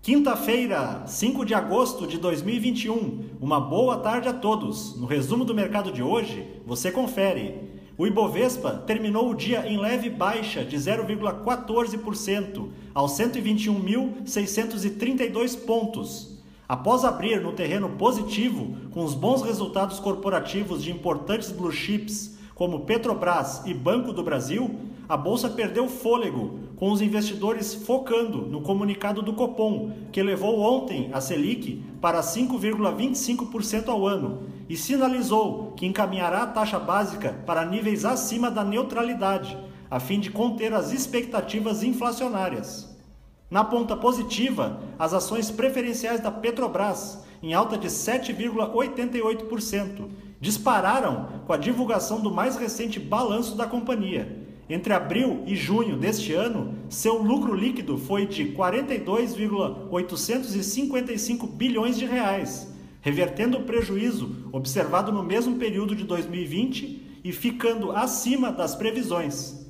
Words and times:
Quinta-feira, 0.00 1.02
5 1.06 1.44
de 1.44 1.54
agosto 1.54 2.06
de 2.06 2.18
2021. 2.18 3.30
Uma 3.40 3.58
boa 3.60 3.96
tarde 3.98 4.28
a 4.28 4.32
todos. 4.32 4.96
No 4.96 5.06
resumo 5.06 5.44
do 5.44 5.52
mercado 5.52 5.90
de 5.92 6.02
hoje, 6.02 6.46
você 6.64 6.90
confere. 6.90 7.68
O 7.98 8.06
Ibovespa 8.06 8.70
terminou 8.86 9.28
o 9.28 9.34
dia 9.34 9.66
em 9.66 9.76
leve 9.76 10.08
baixa 10.08 10.64
de 10.64 10.76
0,14% 10.76 12.68
aos 12.94 13.18
121.632 13.18 15.66
pontos. 15.66 16.38
Após 16.66 17.04
abrir 17.04 17.42
no 17.42 17.52
terreno 17.52 17.90
positivo 17.90 18.74
com 18.92 19.04
os 19.04 19.12
bons 19.14 19.42
resultados 19.42 19.98
corporativos 19.98 20.82
de 20.84 20.92
importantes 20.92 21.50
blue 21.50 21.72
chips 21.72 22.37
como 22.58 22.80
Petrobras 22.80 23.62
e 23.66 23.72
Banco 23.72 24.12
do 24.12 24.24
Brasil, 24.24 24.80
a 25.08 25.16
bolsa 25.16 25.48
perdeu 25.48 25.88
fôlego, 25.88 26.58
com 26.74 26.90
os 26.90 27.00
investidores 27.00 27.72
focando 27.72 28.42
no 28.42 28.62
comunicado 28.62 29.22
do 29.22 29.32
Copom, 29.32 29.92
que 30.10 30.20
levou 30.20 30.58
ontem 30.58 31.08
a 31.12 31.20
Selic 31.20 31.80
para 32.00 32.20
5,25% 32.20 33.88
ao 33.88 34.04
ano 34.04 34.42
e 34.68 34.76
sinalizou 34.76 35.72
que 35.76 35.86
encaminhará 35.86 36.42
a 36.42 36.48
taxa 36.48 36.80
básica 36.80 37.32
para 37.46 37.64
níveis 37.64 38.04
acima 38.04 38.50
da 38.50 38.64
neutralidade, 38.64 39.56
a 39.88 40.00
fim 40.00 40.18
de 40.18 40.32
conter 40.32 40.74
as 40.74 40.92
expectativas 40.92 41.84
inflacionárias. 41.84 42.92
Na 43.48 43.62
ponta 43.62 43.96
positiva, 43.96 44.80
as 44.98 45.14
ações 45.14 45.48
preferenciais 45.48 46.20
da 46.20 46.32
Petrobras, 46.32 47.24
em 47.40 47.54
alta 47.54 47.78
de 47.78 47.86
7,88%, 47.86 50.08
dispararam 50.40 51.42
com 51.46 51.52
a 51.52 51.56
divulgação 51.56 52.20
do 52.20 52.30
mais 52.30 52.56
recente 52.56 53.00
balanço 53.00 53.56
da 53.56 53.66
companhia 53.66 54.46
entre 54.68 54.92
abril 54.92 55.44
e 55.46 55.54
junho 55.56 55.96
deste 55.96 56.34
ano, 56.34 56.74
seu 56.90 57.22
lucro 57.22 57.54
líquido 57.54 57.96
foi 57.96 58.26
de 58.26 58.48
42,855 58.48 61.46
bilhões 61.46 61.96
de 61.96 62.04
reais, 62.04 62.70
revertendo 63.00 63.56
o 63.56 63.62
prejuízo 63.62 64.50
observado 64.52 65.10
no 65.10 65.22
mesmo 65.22 65.56
período 65.56 65.96
de 65.96 66.04
2020 66.04 67.20
e 67.24 67.32
ficando 67.32 67.92
acima 67.92 68.52
das 68.52 68.74
previsões. 68.74 69.66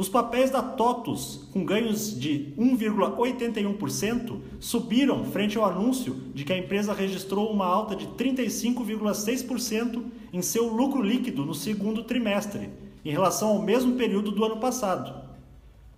Os 0.00 0.08
papéis 0.08 0.50
da 0.50 0.62
TOTUS, 0.62 1.46
com 1.52 1.62
ganhos 1.62 2.18
de 2.18 2.54
1,81%, 2.58 4.40
subiram 4.58 5.26
frente 5.26 5.58
ao 5.58 5.66
anúncio 5.66 6.14
de 6.32 6.42
que 6.42 6.54
a 6.54 6.56
empresa 6.56 6.94
registrou 6.94 7.52
uma 7.52 7.66
alta 7.66 7.94
de 7.94 8.06
35,6% 8.06 10.02
em 10.32 10.40
seu 10.40 10.68
lucro 10.68 11.02
líquido 11.02 11.44
no 11.44 11.52
segundo 11.52 12.02
trimestre 12.02 12.70
em 13.04 13.10
relação 13.10 13.50
ao 13.50 13.60
mesmo 13.60 13.96
período 13.96 14.30
do 14.30 14.42
ano 14.42 14.56
passado. 14.56 15.28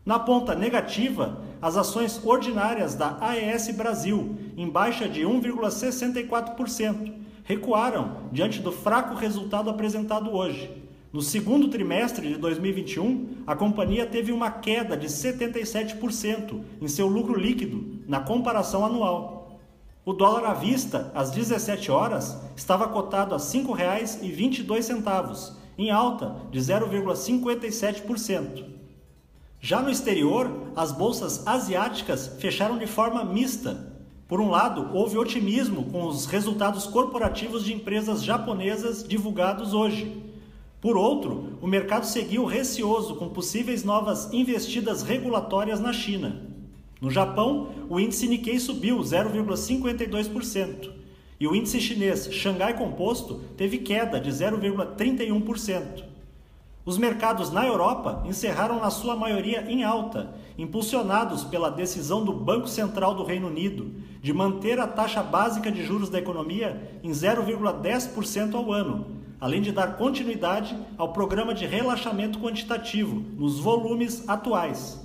Na 0.04 0.18
ponta 0.18 0.52
negativa, 0.52 1.40
as 1.62 1.76
ações 1.76 2.20
ordinárias 2.24 2.96
da 2.96 3.16
AES 3.20 3.68
Brasil, 3.68 4.34
em 4.56 4.68
baixa 4.68 5.08
de 5.08 5.20
1,64%, 5.22 7.12
recuaram 7.44 8.16
diante 8.32 8.58
do 8.58 8.72
fraco 8.72 9.14
resultado 9.14 9.70
apresentado 9.70 10.32
hoje. 10.32 10.81
No 11.12 11.20
segundo 11.20 11.68
trimestre 11.68 12.26
de 12.26 12.38
2021, 12.38 13.42
a 13.46 13.54
companhia 13.54 14.06
teve 14.06 14.32
uma 14.32 14.50
queda 14.50 14.96
de 14.96 15.08
77% 15.08 16.62
em 16.80 16.88
seu 16.88 17.06
lucro 17.06 17.38
líquido 17.38 18.00
na 18.08 18.20
comparação 18.20 18.82
anual. 18.82 19.60
O 20.06 20.14
dólar 20.14 20.46
à 20.46 20.54
vista, 20.54 21.12
às 21.14 21.30
17 21.30 21.90
horas, 21.90 22.40
estava 22.56 22.88
cotado 22.88 23.34
a 23.34 23.36
R$ 23.36 23.44
5,22 23.44 25.52
em 25.76 25.90
alta 25.90 26.34
de 26.50 26.58
0,57%. 26.58 28.64
Já 29.60 29.82
no 29.82 29.90
exterior, 29.90 30.50
as 30.74 30.92
bolsas 30.92 31.46
asiáticas 31.46 32.28
fecharam 32.38 32.78
de 32.78 32.86
forma 32.86 33.22
mista. 33.22 33.92
Por 34.26 34.40
um 34.40 34.48
lado, 34.48 34.88
houve 34.96 35.18
otimismo 35.18 35.90
com 35.90 36.06
os 36.06 36.24
resultados 36.24 36.86
corporativos 36.86 37.64
de 37.64 37.74
empresas 37.74 38.24
japonesas 38.24 39.06
divulgados 39.06 39.74
hoje. 39.74 40.31
Por 40.82 40.96
outro, 40.96 41.56
o 41.62 41.66
mercado 41.68 42.04
seguiu 42.04 42.44
receoso 42.44 43.14
com 43.14 43.28
possíveis 43.28 43.84
novas 43.84 44.32
investidas 44.32 45.04
regulatórias 45.04 45.78
na 45.78 45.92
China. 45.92 46.42
No 47.00 47.08
Japão, 47.08 47.68
o 47.88 48.00
índice 48.00 48.26
Nikkei 48.26 48.58
subiu 48.58 48.98
0,52% 48.98 50.90
e 51.38 51.46
o 51.46 51.54
índice 51.54 51.80
chinês 51.80 52.28
Xangai 52.32 52.76
Composto 52.76 53.40
teve 53.56 53.78
queda 53.78 54.20
de 54.20 54.28
0,31%. 54.30 56.02
Os 56.84 56.98
mercados 56.98 57.52
na 57.52 57.64
Europa 57.64 58.24
encerraram 58.26 58.80
na 58.80 58.90
sua 58.90 59.14
maioria 59.14 59.64
em 59.70 59.84
alta, 59.84 60.34
impulsionados 60.58 61.44
pela 61.44 61.70
decisão 61.70 62.24
do 62.24 62.32
Banco 62.32 62.66
Central 62.66 63.14
do 63.14 63.22
Reino 63.22 63.46
Unido 63.46 63.88
de 64.20 64.32
manter 64.32 64.80
a 64.80 64.88
taxa 64.88 65.22
básica 65.22 65.70
de 65.70 65.84
juros 65.84 66.08
da 66.08 66.18
economia 66.18 66.98
em 67.04 67.10
0,10% 67.10 68.54
ao 68.56 68.72
ano, 68.72 69.22
além 69.42 69.60
de 69.60 69.72
dar 69.72 69.96
continuidade 69.96 70.78
ao 70.96 71.12
programa 71.12 71.52
de 71.52 71.66
relaxamento 71.66 72.38
quantitativo 72.38 73.24
nos 73.36 73.58
volumes 73.58 74.22
atuais. 74.28 75.04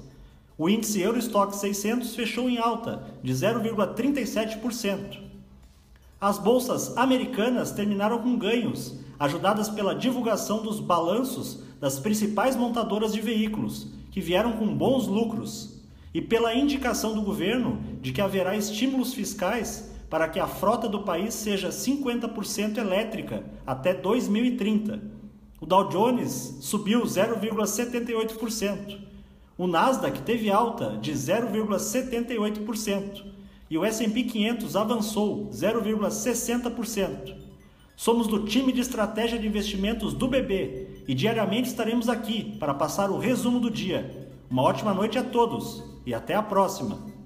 O 0.55 0.69
índice 0.69 1.01
Eurostock 1.01 1.55
600 1.55 2.15
fechou 2.15 2.47
em 2.47 2.59
alta 2.59 3.03
de 3.23 3.33
0,37%. 3.33 5.17
As 6.21 6.37
bolsas 6.37 6.95
americanas 6.95 7.71
terminaram 7.71 8.19
com 8.19 8.37
ganhos, 8.37 8.99
ajudadas 9.19 9.69
pela 9.69 9.95
divulgação 9.95 10.61
dos 10.61 10.79
balanços 10.79 11.63
das 11.79 11.97
principais 11.97 12.55
montadoras 12.55 13.13
de 13.13 13.21
veículos, 13.21 13.87
que 14.11 14.21
vieram 14.21 14.51
com 14.51 14.67
bons 14.67 15.07
lucros, 15.07 15.81
e 16.13 16.21
pela 16.21 16.53
indicação 16.53 17.15
do 17.15 17.23
governo 17.23 17.81
de 18.03 18.11
que 18.11 18.21
haverá 18.21 18.55
estímulos 18.55 19.15
fiscais 19.15 19.96
para 20.09 20.27
que 20.27 20.39
a 20.39 20.47
frota 20.47 20.87
do 20.87 21.03
país 21.03 21.33
seja 21.33 21.69
50% 21.69 22.77
elétrica 22.77 23.43
até 23.65 23.93
2030. 23.93 25.01
O 25.59 25.65
Dow 25.65 25.89
Jones 25.89 26.59
subiu 26.61 27.01
0,78%. 27.03 28.99
O 29.57 29.65
Nasdaq 29.65 30.21
teve 30.21 30.51
alta 30.51 30.99
de 31.01 31.13
0,78% 31.13 33.25
e 33.69 33.77
o 33.77 33.83
S&P 33.83 34.23
500 34.23 34.75
avançou 34.75 35.49
0,60%. 35.51 37.35
Somos 37.95 38.27
do 38.27 38.45
time 38.45 38.71
de 38.71 38.81
estratégia 38.81 39.39
de 39.39 39.47
investimentos 39.47 40.13
do 40.13 40.27
BB 40.27 41.03
e 41.07 41.15
diariamente 41.15 41.69
estaremos 41.69 42.07
aqui 42.07 42.55
para 42.59 42.75
passar 42.75 43.09
o 43.09 43.17
resumo 43.17 43.59
do 43.59 43.71
dia. 43.71 44.29
Uma 44.49 44.61
ótima 44.61 44.93
noite 44.93 45.17
a 45.17 45.23
todos 45.23 45.83
e 46.05 46.13
até 46.13 46.35
a 46.35 46.43
próxima! 46.43 47.16